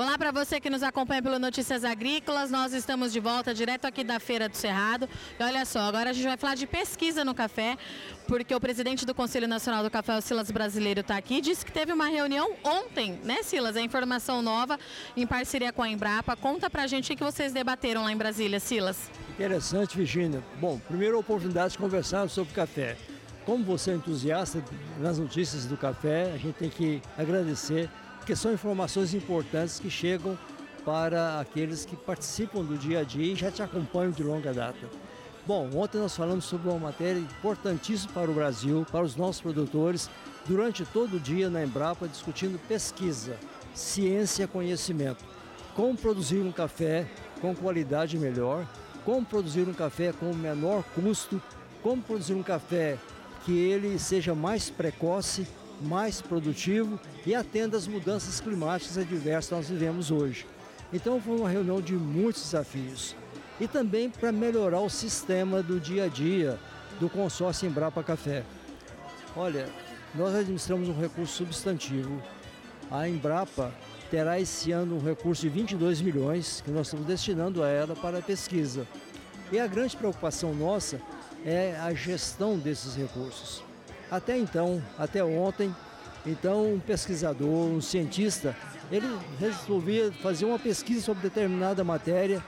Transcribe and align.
Olá 0.00 0.16
para 0.16 0.32
você 0.32 0.58
que 0.58 0.70
nos 0.70 0.82
acompanha 0.82 1.22
pelo 1.22 1.38
Notícias 1.38 1.84
Agrícolas. 1.84 2.50
Nós 2.50 2.72
estamos 2.72 3.12
de 3.12 3.20
volta 3.20 3.52
direto 3.52 3.84
aqui 3.84 4.02
da 4.02 4.18
Feira 4.18 4.48
do 4.48 4.56
Cerrado. 4.56 5.06
E 5.38 5.42
olha 5.42 5.62
só, 5.66 5.80
agora 5.80 6.08
a 6.08 6.12
gente 6.14 6.26
vai 6.26 6.38
falar 6.38 6.54
de 6.54 6.66
pesquisa 6.66 7.22
no 7.22 7.34
café, 7.34 7.76
porque 8.26 8.54
o 8.54 8.58
presidente 8.58 9.04
do 9.04 9.14
Conselho 9.14 9.46
Nacional 9.46 9.82
do 9.82 9.90
Café, 9.90 10.16
o 10.16 10.22
Silas 10.22 10.50
Brasileiro, 10.50 11.00
está 11.00 11.18
aqui. 11.18 11.42
Disse 11.42 11.66
que 11.66 11.70
teve 11.70 11.92
uma 11.92 12.06
reunião 12.06 12.50
ontem, 12.64 13.20
né, 13.22 13.42
Silas? 13.42 13.76
É 13.76 13.82
informação 13.82 14.40
nova 14.40 14.80
em 15.14 15.26
parceria 15.26 15.70
com 15.70 15.82
a 15.82 15.88
Embrapa. 15.90 16.34
Conta 16.34 16.70
pra 16.70 16.86
gente 16.86 17.12
o 17.12 17.16
que 17.18 17.22
vocês 17.22 17.52
debateram 17.52 18.04
lá 18.04 18.10
em 18.10 18.16
Brasília, 18.16 18.58
Silas. 18.58 19.10
Interessante, 19.28 19.98
Virginia. 19.98 20.42
Bom, 20.58 20.78
primeira 20.78 21.18
oportunidade 21.18 21.72
de 21.72 21.78
conversar 21.78 22.26
sobre 22.30 22.54
café. 22.54 22.96
Como 23.44 23.62
você 23.64 23.90
é 23.90 23.96
entusiasta 23.96 24.64
nas 24.98 25.18
notícias 25.18 25.66
do 25.66 25.76
café, 25.76 26.32
a 26.32 26.38
gente 26.38 26.54
tem 26.54 26.70
que 26.70 27.02
agradecer 27.18 27.90
porque 28.30 28.40
são 28.40 28.52
informações 28.52 29.12
importantes 29.12 29.80
que 29.80 29.90
chegam 29.90 30.38
para 30.84 31.40
aqueles 31.40 31.84
que 31.84 31.96
participam 31.96 32.62
do 32.62 32.78
dia 32.78 33.00
a 33.00 33.02
dia 33.02 33.32
e 33.32 33.34
já 33.34 33.50
te 33.50 33.60
acompanham 33.60 34.12
de 34.12 34.22
longa 34.22 34.54
data. 34.54 34.88
Bom, 35.44 35.68
ontem 35.74 35.98
nós 35.98 36.16
falamos 36.16 36.44
sobre 36.44 36.68
uma 36.68 36.78
matéria 36.78 37.18
importantíssima 37.18 38.12
para 38.12 38.30
o 38.30 38.34
Brasil, 38.34 38.86
para 38.88 39.02
os 39.02 39.16
nossos 39.16 39.42
produtores, 39.42 40.08
durante 40.46 40.84
todo 40.84 41.16
o 41.16 41.18
dia 41.18 41.50
na 41.50 41.64
Embrapa 41.64 42.06
discutindo 42.06 42.56
pesquisa, 42.68 43.36
ciência, 43.74 44.46
conhecimento. 44.46 45.24
Como 45.74 45.96
produzir 45.96 46.38
um 46.38 46.52
café 46.52 47.08
com 47.40 47.52
qualidade 47.52 48.16
melhor, 48.16 48.64
como 49.04 49.26
produzir 49.26 49.68
um 49.68 49.74
café 49.74 50.12
com 50.12 50.32
menor 50.32 50.84
custo, 50.94 51.42
como 51.82 52.00
produzir 52.00 52.34
um 52.34 52.44
café 52.44 52.96
que 53.44 53.58
ele 53.58 53.98
seja 53.98 54.36
mais 54.36 54.70
precoce 54.70 55.48
mais 55.80 56.20
produtivo 56.20 56.98
e 57.26 57.34
atenda 57.34 57.76
às 57.76 57.86
mudanças 57.86 58.40
climáticas 58.40 58.98
adversas 58.98 59.48
que 59.48 59.54
nós 59.54 59.68
vivemos 59.68 60.10
hoje. 60.10 60.46
Então 60.92 61.20
foi 61.20 61.36
uma 61.36 61.48
reunião 61.48 61.80
de 61.80 61.94
muitos 61.94 62.42
desafios. 62.42 63.14
E 63.60 63.68
também 63.68 64.10
para 64.10 64.32
melhorar 64.32 64.80
o 64.80 64.88
sistema 64.88 65.62
do 65.62 65.78
dia 65.78 66.04
a 66.04 66.08
dia 66.08 66.58
do 66.98 67.08
consórcio 67.08 67.68
Embrapa 67.68 68.02
Café. 68.02 68.44
Olha, 69.36 69.68
nós 70.14 70.34
administramos 70.34 70.88
um 70.88 70.98
recurso 70.98 71.32
substantivo. 71.34 72.20
A 72.90 73.08
Embrapa 73.08 73.72
terá 74.10 74.40
esse 74.40 74.72
ano 74.72 74.96
um 74.96 75.04
recurso 75.04 75.42
de 75.42 75.48
22 75.48 76.00
milhões 76.00 76.60
que 76.62 76.70
nós 76.70 76.88
estamos 76.88 77.06
destinando 77.06 77.62
a 77.62 77.68
ela 77.68 77.94
para 77.94 78.18
a 78.18 78.22
pesquisa. 78.22 78.86
E 79.52 79.58
a 79.58 79.66
grande 79.66 79.96
preocupação 79.96 80.54
nossa 80.54 81.00
é 81.44 81.76
a 81.80 81.94
gestão 81.94 82.58
desses 82.58 82.96
recursos. 82.96 83.69
Até 84.10 84.36
então, 84.36 84.82
até 84.98 85.22
ontem, 85.22 85.74
então 86.26 86.74
um 86.74 86.80
pesquisador, 86.80 87.68
um 87.68 87.80
cientista, 87.80 88.56
ele 88.90 89.06
resolvia 89.38 90.10
fazer 90.20 90.46
uma 90.46 90.58
pesquisa 90.58 91.00
sobre 91.00 91.22
determinada 91.22 91.84
matéria, 91.84 92.42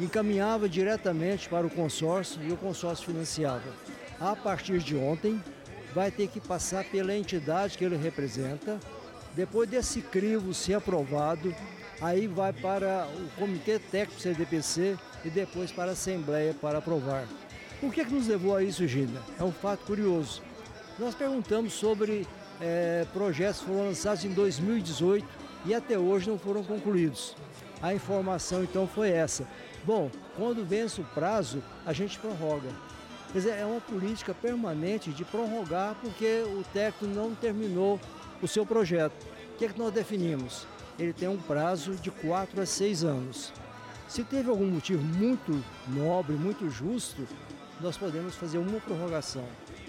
encaminhava 0.00 0.68
diretamente 0.68 1.48
para 1.48 1.66
o 1.66 1.70
consórcio 1.70 2.42
e 2.42 2.52
o 2.52 2.56
consórcio 2.56 3.06
financiava. 3.06 3.70
A 4.18 4.34
partir 4.34 4.78
de 4.78 4.96
ontem, 4.96 5.42
vai 5.94 6.10
ter 6.10 6.28
que 6.28 6.40
passar 6.40 6.84
pela 6.84 7.14
entidade 7.14 7.76
que 7.76 7.84
ele 7.84 7.96
representa. 7.96 8.78
Depois 9.34 9.68
desse 9.68 10.00
crivo 10.00 10.54
ser 10.54 10.74
aprovado, 10.74 11.54
aí 12.00 12.26
vai 12.26 12.52
para 12.52 13.06
o 13.06 13.38
Comitê 13.38 13.78
Técnico 13.78 14.20
CDPC 14.20 14.96
e 15.24 15.30
depois 15.30 15.70
para 15.70 15.90
a 15.90 15.92
Assembleia 15.92 16.54
para 16.54 16.78
aprovar. 16.78 17.26
Por 17.80 17.92
que, 17.92 18.04
que 18.04 18.12
nos 18.12 18.26
levou 18.26 18.56
a 18.56 18.62
isso, 18.62 18.86
Gina? 18.88 19.20
É 19.38 19.44
um 19.44 19.52
fato 19.52 19.84
curioso. 19.84 20.47
Nós 20.98 21.14
perguntamos 21.14 21.74
sobre 21.74 22.26
é, 22.60 23.06
projetos 23.12 23.60
que 23.60 23.66
foram 23.66 23.86
lançados 23.86 24.24
em 24.24 24.32
2018 24.32 25.24
e 25.64 25.72
até 25.72 25.96
hoje 25.96 26.28
não 26.28 26.36
foram 26.36 26.64
concluídos. 26.64 27.36
A 27.80 27.94
informação 27.94 28.64
então 28.64 28.86
foi 28.88 29.10
essa. 29.10 29.46
Bom, 29.84 30.10
quando 30.36 30.66
vence 30.66 31.00
o 31.00 31.04
prazo, 31.04 31.62
a 31.86 31.92
gente 31.92 32.18
prorroga. 32.18 32.68
Quer 33.32 33.38
dizer, 33.38 33.50
é 33.58 33.64
uma 33.64 33.80
política 33.80 34.34
permanente 34.34 35.12
de 35.12 35.24
prorrogar 35.24 35.94
porque 36.02 36.42
o 36.46 36.64
técnico 36.72 37.14
não 37.14 37.32
terminou 37.32 38.00
o 38.42 38.48
seu 38.48 38.66
projeto. 38.66 39.24
O 39.54 39.58
que 39.58 39.66
é 39.66 39.68
que 39.68 39.78
nós 39.78 39.92
definimos? 39.92 40.66
Ele 40.98 41.12
tem 41.12 41.28
um 41.28 41.36
prazo 41.36 41.92
de 41.94 42.10
4 42.10 42.60
a 42.60 42.66
6 42.66 43.04
anos. 43.04 43.52
Se 44.08 44.24
teve 44.24 44.50
algum 44.50 44.66
motivo 44.66 45.04
muito 45.04 45.62
nobre, 45.86 46.34
muito 46.34 46.68
justo, 46.68 47.22
nós 47.80 47.96
podemos 47.96 48.34
fazer 48.34 48.58
uma 48.58 48.80
prorrogação. 48.80 49.44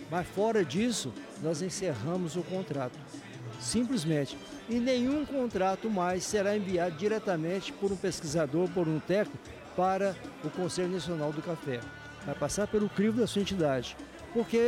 Mas 0.09 0.28
fora 0.28 0.66
disso, 0.66 1.14
nós 1.42 1.62
encerramos 1.62 2.36
o 2.36 2.44
contrato. 2.44 2.97
Simplesmente. 3.59 4.38
E 4.68 4.75
nenhum 4.75 5.25
contrato 5.25 5.90
mais 5.90 6.24
será 6.24 6.56
enviado 6.56 6.96
diretamente 6.96 7.74
por 7.74 7.92
um 7.92 7.96
pesquisador, 7.96 8.70
por 8.70 8.88
um 8.88 9.00
técnico, 9.00 9.38
para 9.75 10.16
o 10.44 10.50
Conselho 10.50 10.90
Nacional 10.90 11.31
do 11.31 11.42
Café. 11.42 11.80
Vai 12.25 12.36
passar 12.36 12.68
pelo 12.68 12.90
crivo 12.90 13.20
da 13.20 13.28
sua 13.28 13.42
entidade. 13.42 13.96
Porque 14.34 14.59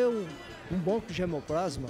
um 0.72 0.78
banco 0.78 1.12
de 1.12 1.22
hemoplasma 1.22 1.88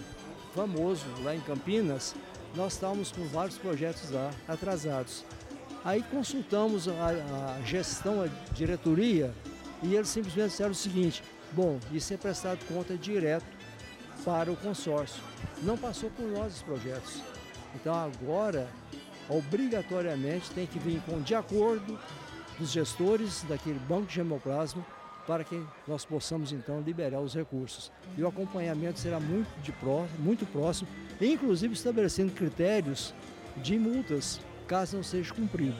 famoso 0.53 1.05
lá 1.23 1.35
em 1.35 1.39
Campinas, 1.41 2.15
nós 2.55 2.73
estávamos 2.73 3.11
com 3.11 3.25
vários 3.27 3.57
projetos 3.57 4.11
lá 4.11 4.31
atrasados. 4.47 5.23
Aí 5.83 6.03
consultamos 6.03 6.87
a, 6.87 7.57
a 7.57 7.61
gestão, 7.65 8.21
a 8.21 8.27
diretoria, 8.53 9.33
e 9.81 9.95
eles 9.95 10.09
simplesmente 10.09 10.49
disseram 10.49 10.71
o 10.71 10.75
seguinte: 10.75 11.23
bom, 11.53 11.79
isso 11.91 12.13
é 12.13 12.17
prestado 12.17 12.59
conta 12.67 12.95
direto 12.95 13.45
para 14.23 14.51
o 14.51 14.55
consórcio. 14.55 15.21
Não 15.63 15.77
passou 15.77 16.09
por 16.11 16.25
nós 16.27 16.55
os 16.55 16.61
projetos. 16.61 17.21
Então 17.75 17.93
agora, 17.93 18.67
obrigatoriamente, 19.29 20.51
tem 20.51 20.67
que 20.67 20.79
vir 20.79 21.01
com 21.01 21.21
de 21.21 21.35
acordo 21.35 21.99
dos 22.59 22.71
gestores 22.71 23.43
daquele 23.43 23.79
banco 23.79 24.07
de 24.07 24.19
hemoplasma 24.19 24.85
para 25.25 25.43
que 25.43 25.63
nós 25.87 26.03
possamos 26.03 26.51
então 26.51 26.81
liberar 26.81 27.19
os 27.19 27.33
recursos. 27.33 27.91
E 28.17 28.23
o 28.23 28.27
acompanhamento 28.27 28.99
será 28.99 29.19
muito, 29.19 29.49
de 29.61 29.71
pró, 29.71 30.05
muito 30.19 30.45
próximo, 30.45 30.89
inclusive 31.19 31.73
estabelecendo 31.73 32.33
critérios 32.33 33.13
de 33.57 33.77
multas 33.77 34.39
caso 34.71 34.95
não 34.95 35.03
seja 35.03 35.33
cumprido. 35.33 35.75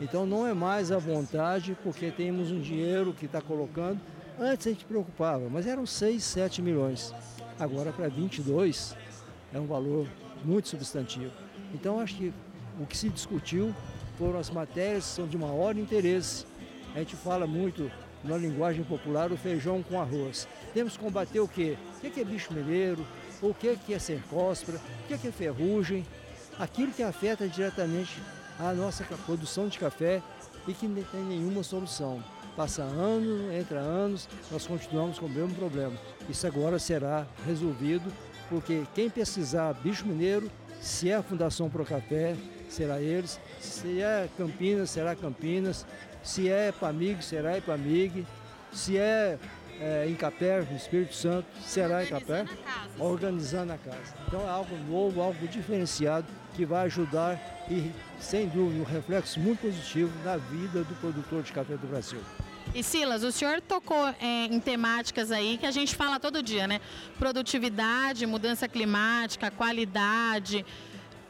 Então 0.00 0.24
não 0.24 0.46
é 0.46 0.54
mais 0.54 0.90
à 0.90 0.96
vontade, 0.96 1.76
porque 1.84 2.10
temos 2.10 2.50
um 2.50 2.58
dinheiro 2.58 3.12
que 3.12 3.26
está 3.26 3.40
colocando. 3.40 4.00
Antes 4.38 4.66
a 4.66 4.70
gente 4.70 4.84
preocupava, 4.84 5.48
mas 5.48 5.64
eram 5.64 5.86
6, 5.86 6.22
7 6.22 6.60
milhões. 6.60 7.14
Agora 7.58 7.92
para 7.92 8.08
22 8.08 8.96
é 9.52 9.60
um 9.60 9.66
valor 9.66 10.08
muito 10.44 10.68
substantivo. 10.68 11.30
Então 11.72 12.00
acho 12.00 12.16
que 12.16 12.32
o 12.80 12.84
que 12.84 12.96
se 12.96 13.08
discutiu 13.08 13.72
foram 14.18 14.40
as 14.40 14.50
matérias 14.50 15.04
que 15.04 15.10
são 15.10 15.28
de 15.28 15.38
maior 15.38 15.76
interesse. 15.76 16.46
A 16.96 16.98
gente 16.98 17.14
fala 17.14 17.46
muito 17.46 17.88
na 18.24 18.36
linguagem 18.36 18.82
popular 18.82 19.30
o 19.30 19.36
feijão 19.36 19.84
com 19.84 20.00
arroz. 20.00 20.48
Temos 20.72 20.96
que 20.96 21.04
combater 21.04 21.38
o 21.38 21.46
quê? 21.46 21.76
O 22.02 22.10
que 22.10 22.20
é 22.20 22.24
bicho 22.24 22.52
mineiro? 22.52 23.06
O 23.40 23.54
que 23.54 23.78
é 23.92 23.98
cercóspora? 24.00 24.80
O 25.04 25.06
que 25.18 25.28
é 25.28 25.30
ferrugem? 25.30 26.04
Aquilo 26.58 26.90
que 26.90 27.04
afeta 27.04 27.46
diretamente 27.46 28.20
a 28.58 28.72
nossa 28.72 29.04
produção 29.26 29.68
de 29.68 29.78
café 29.78 30.20
e 30.66 30.72
que 30.72 30.88
não 30.88 31.02
tem 31.04 31.22
nenhuma 31.22 31.62
solução. 31.62 32.22
Passa 32.56 32.82
anos, 32.82 33.52
entra 33.52 33.80
anos, 33.80 34.28
nós 34.50 34.66
continuamos 34.66 35.18
com 35.18 35.26
o 35.26 35.28
mesmo 35.28 35.54
problema. 35.54 35.96
Isso 36.28 36.46
agora 36.46 36.78
será 36.78 37.26
resolvido, 37.44 38.12
porque 38.48 38.84
quem 38.94 39.10
pesquisar 39.10 39.72
bicho 39.74 40.06
mineiro, 40.06 40.48
se 40.80 41.10
é 41.10 41.16
a 41.16 41.22
Fundação 41.22 41.68
Pro 41.68 41.84
Café, 41.84 42.36
será 42.68 43.00
eles, 43.00 43.40
se 43.58 44.00
é 44.00 44.28
Campinas, 44.36 44.90
será 44.90 45.16
Campinas, 45.16 45.84
se 46.22 46.48
é 46.48 46.68
Epamig, 46.68 47.24
será 47.24 47.58
Epamig, 47.58 48.24
se 48.72 48.98
é, 48.98 49.38
é 49.80 50.06
Incapé, 50.08 50.60
no 50.60 50.76
Espírito 50.76 51.14
Santo, 51.14 51.46
será 51.62 52.04
Incapé, 52.04 52.46
organizando 52.98 53.72
a 53.72 53.78
casa. 53.78 54.14
Então 54.26 54.40
é 54.40 54.48
algo 54.48 54.76
novo, 54.88 55.20
algo 55.20 55.46
diferenciado 55.48 56.26
que 56.54 56.64
vai 56.64 56.86
ajudar 56.86 57.40
e, 57.70 57.90
sem 58.20 58.48
dúvida, 58.48 58.80
um 58.80 58.84
reflexo 58.84 59.40
muito 59.40 59.60
positivo 59.60 60.12
na 60.24 60.36
vida 60.36 60.84
do 60.84 60.94
produtor 61.00 61.42
de 61.42 61.52
café 61.52 61.76
do 61.76 61.86
Brasil. 61.86 62.20
E 62.74 62.82
Silas, 62.82 63.22
o 63.22 63.30
senhor 63.30 63.60
tocou 63.60 64.06
é, 64.20 64.46
em 64.46 64.58
temáticas 64.58 65.30
aí 65.30 65.58
que 65.58 65.66
a 65.66 65.70
gente 65.70 65.94
fala 65.94 66.18
todo 66.18 66.42
dia, 66.42 66.66
né? 66.66 66.80
Produtividade, 67.18 68.26
mudança 68.26 68.66
climática, 68.66 69.50
qualidade, 69.50 70.64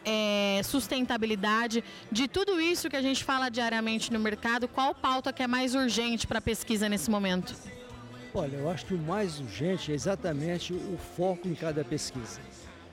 é, 0.05 0.61
sustentabilidade. 0.63 1.83
De 2.11 2.29
tudo 2.29 2.61
isso 2.61 2.89
que 2.89 2.97
a 2.97 3.03
gente 3.03 3.25
fala 3.25 3.49
diariamente 3.49 4.13
no 4.13 4.21
mercado, 4.21 4.69
qual 4.69 4.95
pauta 4.95 5.33
que 5.33 5.43
é 5.43 5.47
mais 5.47 5.75
urgente 5.75 6.27
para 6.27 6.39
a 6.39 6.43
pesquisa 6.43 6.89
nesse 6.89 7.11
momento? 7.11 7.55
Olha, 8.37 8.57
eu 8.57 8.69
acho 8.69 8.87
que 8.87 8.95
o 8.95 8.99
mais 8.99 9.39
urgente 9.39 9.93
é 9.93 9.95
exatamente 9.95 10.73
o 10.73 10.99
foco 11.17 11.47
em 11.47 11.55
cada 11.55 11.85
pesquisa. 11.85 12.41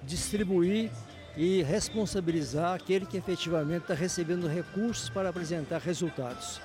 Distribuir 0.04 0.92
e 1.36 1.64
responsabilizar 1.64 2.76
aquele 2.76 3.08
que 3.08 3.18
efetivamente 3.18 3.82
está 3.82 3.96
recebendo 3.96 4.48
recursos 4.48 5.10
para 5.10 5.30
apresentar 5.30 5.80
resultados. 5.80 6.62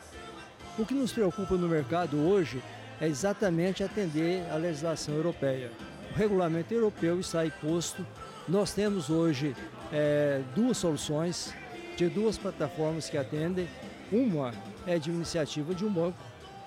O 0.78 0.84
que 0.84 0.92
nos 0.92 1.10
preocupa 1.10 1.54
no 1.54 1.66
mercado 1.66 2.18
hoje 2.18 2.62
é 3.00 3.06
exatamente 3.06 3.82
atender 3.82 4.46
à 4.50 4.56
legislação 4.56 5.14
europeia. 5.14 5.70
O 6.10 6.18
regulamento 6.18 6.74
europeu 6.74 7.18
está 7.18 7.40
aí 7.40 7.50
posto. 7.50 8.06
Nós 8.46 8.74
temos 8.74 9.08
hoje 9.08 9.56
é, 9.90 10.42
duas 10.54 10.76
soluções, 10.76 11.54
de 11.96 12.10
duas 12.10 12.36
plataformas 12.36 13.08
que 13.08 13.16
atendem. 13.16 13.66
Uma 14.12 14.52
é 14.86 14.98
de 14.98 15.10
iniciativa 15.10 15.74
de 15.74 15.82
um 15.82 15.90
banco 15.90 16.18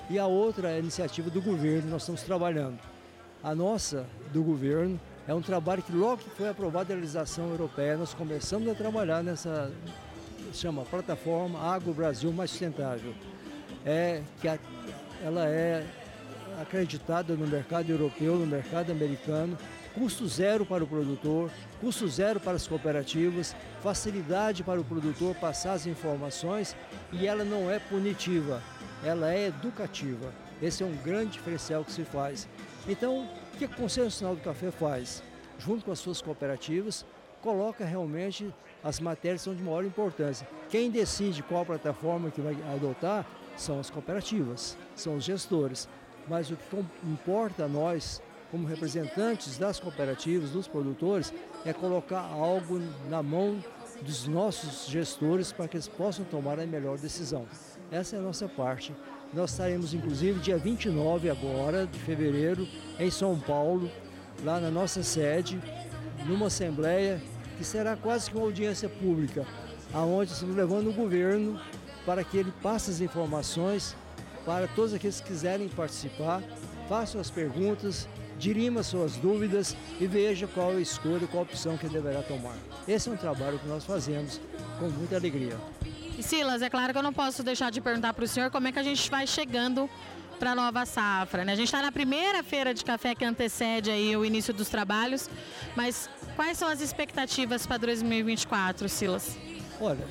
e 0.09 0.17
a 0.17 0.25
outra 0.25 0.71
é 0.71 0.79
iniciativa 0.79 1.29
do 1.29 1.41
governo. 1.41 1.91
Nós 1.91 2.01
estamos 2.01 2.23
trabalhando. 2.23 2.79
A 3.44 3.53
nossa, 3.53 4.06
do 4.33 4.44
governo, 4.44 5.00
é 5.27 5.33
um 5.33 5.41
trabalho 5.41 5.83
que 5.83 5.94
logo 5.94 6.17
que 6.23 6.29
foi 6.31 6.50
aprovada 6.50 6.94
a 6.94 6.97
legislação 6.97 7.50
europeia, 7.50 7.95
nós 7.95 8.13
começamos 8.13 8.67
a 8.67 8.73
trabalhar 8.73 9.23
nessa, 9.23 9.71
chama 10.53 10.83
plataforma 10.83 11.59
Agro 11.59 11.94
Brasil 11.94 12.33
Mais 12.33 12.50
Sustentável. 12.50 13.13
É 13.85 14.21
que 14.41 14.47
a, 14.47 14.57
ela 15.23 15.47
é 15.47 15.85
acreditada 16.59 17.35
no 17.35 17.47
mercado 17.47 17.89
europeu, 17.89 18.35
no 18.35 18.45
mercado 18.45 18.91
americano, 18.91 19.57
custo 19.94 20.27
zero 20.27 20.65
para 20.65 20.83
o 20.83 20.88
produtor, 20.88 21.50
custo 21.79 22.07
zero 22.07 22.39
para 22.39 22.53
as 22.53 22.67
cooperativas, 22.67 23.56
facilidade 23.81 24.63
para 24.63 24.79
o 24.81 24.83
produtor 24.83 25.35
passar 25.35 25.73
as 25.73 25.85
informações 25.88 26.75
e 27.11 27.25
ela 27.25 27.44
não 27.44 27.69
é 27.69 27.79
punitiva, 27.79 28.61
ela 29.04 29.34
é 29.34 29.48
educativa. 29.48 30.34
Esse 30.62 30.84
é 30.84 30.86
um 30.86 30.96
grande 30.98 31.31
diferencial 31.31 31.84
que 31.84 31.92
se 31.92 32.04
faz. 32.04 32.48
Então, 32.88 33.28
o 33.54 33.57
que 33.57 33.66
o 33.66 33.69
Conselho 33.69 34.06
Nacional 34.06 34.36
do 34.36 34.42
Café 34.42 34.72
faz? 34.72 35.24
Junto 35.57 35.86
com 35.86 35.92
as 35.92 36.00
suas 36.00 36.22
cooperativas, 36.22 37.06
coloca 37.42 37.86
realmente 37.86 38.54
as 38.84 39.00
matérias 39.00 39.42
que 39.42 39.46
são 39.46 39.56
de 39.56 39.63
maior 39.63 39.86
importância. 39.86 40.48
Quem 40.69 40.90
decide 40.90 41.44
qual 41.44 41.66
plataforma 41.66 42.31
que 42.31 42.42
vai 42.42 42.57
adotar 42.74 43.25
são 43.57 43.80
as 43.80 43.90
cooperativas, 43.90 44.78
são 44.96 45.16
os 45.18 45.24
gestores. 45.24 45.88
Mas 46.28 46.50
o 46.50 46.56
que 46.56 46.86
importa 47.04 47.66
a 47.66 47.68
nós, 47.68 48.22
como 48.52 48.68
representantes 48.68 49.57
das 49.57 49.80
cooperativas, 49.80 50.52
dos 50.52 50.68
produtores, 50.68 51.34
é 51.66 51.74
colocar 51.74 52.22
algo 52.22 52.80
na 53.10 53.22
mão 53.22 53.63
dos 54.02 54.28
nossos 54.28 54.88
gestores 54.88 55.52
para 55.52 55.68
que 55.68 55.75
eles 55.75 55.88
possam 55.88 56.24
tomar 56.25 56.60
a 56.60 56.66
melhor 56.66 56.98
decisão. 56.98 57.45
Essa 57.91 58.15
é 58.15 58.19
a 58.19 58.21
nossa 58.21 58.47
parte. 58.47 58.94
Nós 59.33 59.51
estaremos, 59.51 59.94
inclusive, 59.95 60.39
dia 60.39 60.57
29 60.57 61.30
agora, 61.30 61.88
de 61.88 61.97
fevereiro, 62.00 62.68
em 63.00 63.09
São 63.09 63.39
Paulo, 63.39 63.89
lá 64.44 64.59
na 64.59 64.69
nossa 64.69 65.01
sede, 65.01 65.59
numa 66.25 66.47
assembleia 66.47 67.21
que 67.57 67.63
será 67.63 67.95
quase 67.95 68.30
que 68.30 68.38
uma 68.38 68.45
audiência 68.45 68.88
pública, 68.88 69.45
aonde 69.91 70.31
estamos 70.31 70.56
levando 70.56 70.89
o 70.89 70.94
governo 70.94 71.59
para 72.06 72.24
que 72.24 72.38
ele 72.38 72.53
passe 72.62 72.91
as 72.91 73.01
informações 73.01 73.95
para 74.45 74.68
todos 74.68 74.94
aqueles 74.94 75.19
que 75.19 75.27
quiserem 75.27 75.68
participar, 75.68 76.44
façam 76.88 77.19
as 77.19 77.30
perguntas, 77.30 78.07
dirima 78.38 78.83
suas 78.83 79.15
dúvidas 79.15 79.75
e 80.00 80.07
veja 80.07 80.47
qual 80.47 80.71
a 80.71 80.80
escolha, 80.80 81.27
qual 81.27 81.42
a 81.42 81.45
opção 81.45 81.75
que 81.75 81.88
ele 81.88 81.94
deverá 81.94 82.21
tomar. 82.21 82.56
Esse 82.88 83.09
é 83.09 83.12
um 83.12 83.18
trabalho 83.18 83.59
que 83.59 83.68
nós 83.68 83.83
fazemos 83.83 84.39
com 84.80 84.89
muita 84.89 85.15
alegria. 85.15 85.57
E 86.19 86.24
Silas, 86.24 86.62
é 86.62 86.69
claro 86.69 86.92
que 86.92 87.00
eu 87.00 87.04
não 87.04 87.13
posso 87.13 87.42
deixar 87.42 87.71
de 87.71 87.80
perguntar 87.80 88.13
para 88.13 88.25
o 88.25 88.27
senhor 88.27 88.51
como 88.51 88.68
é 88.68 88.74
que 88.74 88.80
a 88.80 88.83
gente 88.83 89.10
vai 89.10 89.25
chegando 89.25 89.89
para 90.38 90.51
a 90.51 90.56
nova 90.56 90.86
safra. 90.86 91.45
Né? 91.45 91.54
A 91.54 91.56
gente 91.56 91.68
está 91.68 91.81
na 91.81 91.94
primeira 91.94 92.44
feira 92.44 92.74
de 92.74 92.83
café 92.83 93.16
que 93.16 93.24
antecede 93.24 93.89
aí 93.89 94.18
o 94.18 94.25
início 94.25 94.54
dos 94.54 94.68
trabalhos, 94.68 95.30
mas 95.77 96.10
quais 96.36 96.57
são 96.57 96.68
as 96.68 96.81
expectativas 96.81 97.66
para 97.66 97.77
2024, 97.77 98.89
Silas? 98.89 99.38
Olha, 99.80 100.06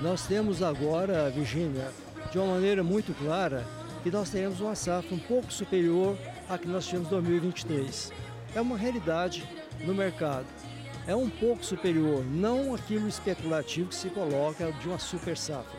nós 0.00 0.26
temos 0.26 0.62
agora, 0.62 1.28
Virginia, 1.28 1.92
de 2.32 2.38
uma 2.38 2.54
maneira 2.54 2.82
muito 2.82 3.12
clara, 3.12 3.66
que 4.02 4.10
nós 4.10 4.30
teremos 4.30 4.62
uma 4.62 4.74
safra 4.74 5.14
um 5.14 5.18
pouco 5.18 5.52
superior 5.52 6.16
à 6.48 6.56
que 6.56 6.68
nós 6.68 6.86
tivemos 6.86 7.08
em 7.08 7.10
2023. 7.10 8.10
É 8.54 8.62
uma 8.62 8.78
realidade 8.78 9.46
no 9.84 9.94
mercado. 9.94 10.46
É 11.10 11.16
um 11.16 11.28
pouco 11.28 11.64
superior, 11.64 12.24
não 12.24 12.72
aquilo 12.72 13.08
especulativo 13.08 13.88
que 13.88 13.96
se 13.96 14.08
coloca 14.10 14.70
de 14.70 14.86
uma 14.86 14.96
super 15.00 15.36
safra. 15.36 15.76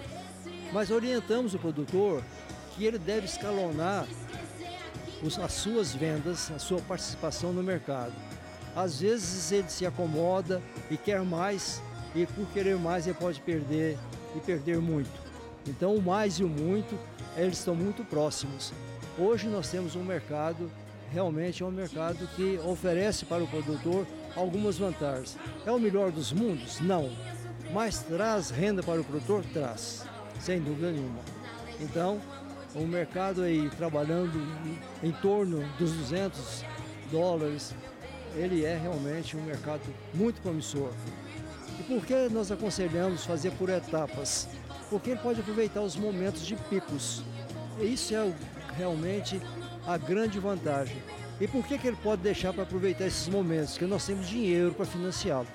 Mas 0.73 0.91
orientamos 0.91 1.53
o 1.53 1.57
produtor 1.57 2.21
que 2.75 2.83
ele 2.83 2.99
deve 2.99 3.27
escalonar 3.27 4.05
as 5.41 5.53
suas 5.53 5.95
vendas, 5.95 6.51
a 6.51 6.59
sua 6.59 6.81
participação 6.81 7.53
no 7.53 7.63
mercado. 7.63 8.11
Às 8.75 8.99
vezes 8.99 9.53
ele 9.53 9.69
se 9.69 9.85
acomoda 9.85 10.61
e 10.89 10.97
quer 10.97 11.21
mais, 11.21 11.81
e 12.13 12.25
por 12.25 12.45
querer 12.47 12.75
mais 12.75 13.07
ele 13.07 13.15
pode 13.17 13.39
perder 13.39 13.97
e 14.35 14.39
perder 14.41 14.79
muito. 14.79 15.17
Então 15.65 15.95
o 15.95 16.01
mais 16.01 16.41
e 16.41 16.43
o 16.43 16.49
muito, 16.49 16.99
eles 17.37 17.57
estão 17.57 17.73
muito 17.73 18.03
próximos. 18.03 18.73
Hoje 19.17 19.47
nós 19.47 19.71
temos 19.71 19.95
um 19.95 20.03
mercado, 20.03 20.69
realmente 21.09 21.63
é 21.63 21.65
um 21.65 21.71
mercado 21.71 22.27
que 22.35 22.59
oferece 22.65 23.23
para 23.23 23.41
o 23.41 23.47
produtor 23.47 24.05
algumas 24.35 24.77
vantagens. 24.77 25.37
É 25.65 25.71
o 25.71 25.79
melhor 25.79 26.11
dos 26.11 26.31
mundos? 26.31 26.79
Não. 26.79 27.11
Mas 27.73 27.99
traz 27.99 28.49
renda 28.49 28.83
para 28.83 29.01
o 29.01 29.03
produtor? 29.03 29.43
Traz, 29.53 30.05
sem 30.39 30.59
dúvida 30.59 30.91
nenhuma. 30.91 31.19
Então, 31.79 32.21
o 32.75 32.85
mercado 32.85 33.41
aí 33.41 33.69
trabalhando 33.71 34.39
em 35.03 35.11
torno 35.11 35.67
dos 35.77 35.91
200 35.93 36.63
dólares, 37.11 37.73
ele 38.35 38.63
é 38.65 38.77
realmente 38.77 39.35
um 39.35 39.43
mercado 39.43 39.81
muito 40.13 40.41
promissor. 40.41 40.91
E 41.79 41.83
por 41.83 42.05
que 42.05 42.29
nós 42.29 42.51
aconselhamos 42.51 43.25
fazer 43.25 43.51
por 43.51 43.69
etapas? 43.69 44.47
Porque 44.89 45.11
ele 45.11 45.19
pode 45.19 45.39
aproveitar 45.39 45.81
os 45.81 45.95
momentos 45.95 46.45
de 46.45 46.55
picos. 46.55 47.23
E 47.79 47.93
isso 47.93 48.13
é 48.13 48.31
realmente 48.77 49.41
a 49.87 49.97
grande 49.97 50.39
vantagem. 50.39 51.01
E 51.41 51.47
por 51.47 51.65
que, 51.65 51.75
que 51.75 51.87
ele 51.87 51.97
pode 52.03 52.21
deixar 52.21 52.53
para 52.53 52.61
aproveitar 52.61 53.07
esses 53.07 53.27
momentos? 53.27 53.71
Porque 53.71 53.87
nós 53.87 54.05
temos 54.05 54.29
dinheiro 54.29 54.75
para 54.75 54.85
financiá-lo. 54.85 55.47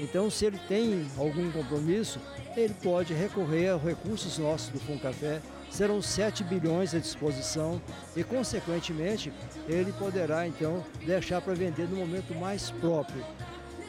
Então, 0.00 0.30
se 0.30 0.46
ele 0.46 0.58
tem 0.66 1.06
algum 1.18 1.52
compromisso, 1.52 2.18
ele 2.56 2.72
pode 2.82 3.12
recorrer 3.12 3.68
aos 3.68 3.82
recursos 3.82 4.38
nossos 4.38 4.70
do 4.70 4.80
Fundo 4.80 5.00
Café, 5.00 5.42
serão 5.70 6.00
7 6.00 6.42
bilhões 6.44 6.94
à 6.94 6.98
disposição 6.98 7.80
e, 8.16 8.24
consequentemente, 8.24 9.30
ele 9.68 9.92
poderá 9.92 10.48
então 10.48 10.82
deixar 11.04 11.42
para 11.42 11.52
vender 11.52 11.86
no 11.88 11.96
momento 11.96 12.34
mais 12.34 12.70
próprio. 12.70 13.22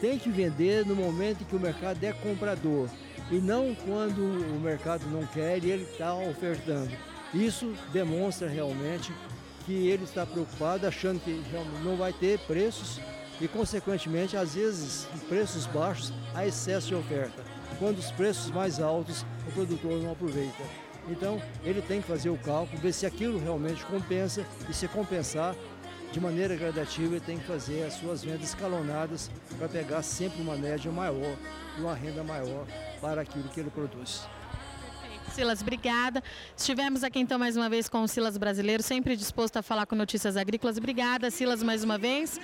Tem 0.01 0.19
que 0.19 0.30
vender 0.30 0.86
no 0.86 0.95
momento 0.95 1.42
em 1.42 1.45
que 1.45 1.56
o 1.56 1.59
mercado 1.59 2.04
é 2.04 2.12
comprador 2.12 2.89
e 3.31 3.36
não 3.36 3.74
quando 3.74 4.19
o 4.19 4.59
mercado 4.59 5.06
não 5.09 5.25
quer 5.27 5.63
e 5.63 5.71
ele 5.71 5.83
está 5.83 6.13
ofertando. 6.13 6.92
Isso 7.33 7.74
demonstra 7.94 8.50
realmente 8.50 9.13
que 9.67 9.87
ele 9.87 10.05
está 10.05 10.25
preocupado, 10.25 10.87
achando 10.87 11.19
que 11.19 11.43
não 11.83 11.95
vai 11.95 12.11
ter 12.11 12.39
preços 12.39 12.99
e, 13.39 13.47
consequentemente, 13.47 14.35
às 14.35 14.55
vezes, 14.55 15.07
em 15.13 15.19
preços 15.19 15.68
baixos, 15.68 16.11
há 16.33 16.47
excesso 16.47 16.87
de 16.87 16.95
oferta. 16.95 17.44
Quando 17.77 17.99
os 17.99 18.09
preços 18.09 18.49
mais 18.49 18.80
altos, 18.80 19.23
o 19.47 19.51
produtor 19.51 20.01
não 20.01 20.13
aproveita. 20.13 20.63
Então, 21.07 21.39
ele 21.63 21.81
tem 21.81 22.01
que 22.01 22.07
fazer 22.07 22.30
o 22.30 22.37
cálculo, 22.37 22.81
ver 22.81 22.94
se 22.94 23.06
aquilo 23.06 23.37
realmente 23.37 23.85
compensa 23.85 24.44
e 24.68 24.73
se 24.73 24.87
compensar 24.87 25.53
de 26.11 26.19
maneira 26.19 26.56
gradativa, 26.56 27.15
ele 27.15 27.19
tem 27.23 27.37
que 27.37 27.45
fazer 27.45 27.83
as 27.83 27.94
suas 27.94 28.23
vendas 28.23 28.47
escalonadas 28.47 29.30
para 29.59 29.68
pegar 29.68 30.01
sempre 30.01 30.42
uma 30.42 30.56
média 30.56 30.92
maior 30.92 31.37
uma 31.77 31.94
renda 31.94 32.23
maior 32.23 32.65
para 32.99 33.21
aquilo 33.21 33.47
que 33.49 33.59
ele 33.59 33.69
produz. 33.69 34.23
Silas, 35.33 35.61
obrigada. 35.61 36.23
Estivemos 36.55 37.03
aqui 37.03 37.19
então 37.19 37.37
mais 37.37 37.55
uma 37.55 37.69
vez 37.69 37.87
com 37.87 38.01
o 38.01 38.07
Silas 38.07 38.37
Brasileiro, 38.37 38.81
sempre 38.81 39.15
disposto 39.15 39.57
a 39.57 39.61
falar 39.61 39.85
com 39.85 39.95
notícias 39.95 40.37
agrícolas. 40.37 40.77
Obrigada, 40.77 41.29
Silas, 41.29 41.61
mais 41.61 41.83
uma 41.83 41.97
vez. 41.97 42.39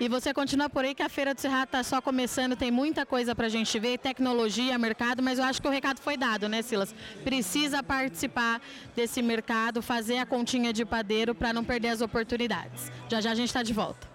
E 0.00 0.08
você 0.08 0.32
continua 0.32 0.68
por 0.68 0.84
aí 0.84 0.94
que 0.94 1.02
a 1.02 1.08
Feira 1.08 1.34
do 1.34 1.40
Cerrado 1.40 1.66
está 1.66 1.82
só 1.82 2.00
começando, 2.00 2.56
tem 2.56 2.70
muita 2.70 3.04
coisa 3.06 3.34
para 3.34 3.46
a 3.46 3.50
gente 3.50 3.78
ver, 3.78 3.98
tecnologia, 3.98 4.78
mercado, 4.78 5.22
mas 5.22 5.38
eu 5.38 5.44
acho 5.44 5.60
que 5.60 5.68
o 5.68 5.70
recado 5.70 6.00
foi 6.00 6.16
dado, 6.16 6.48
né, 6.48 6.62
Silas? 6.62 6.94
Precisa 7.22 7.82
participar 7.82 8.60
desse 8.96 9.22
mercado, 9.22 9.82
fazer 9.82 10.18
a 10.18 10.26
continha 10.26 10.72
de 10.72 10.84
padeiro 10.84 11.34
para 11.34 11.52
não 11.52 11.62
perder 11.62 11.88
as 11.88 12.00
oportunidades. 12.00 12.90
Já 13.08 13.20
já 13.20 13.32
a 13.32 13.34
gente 13.34 13.48
está 13.48 13.62
de 13.62 13.72
volta. 13.72 14.08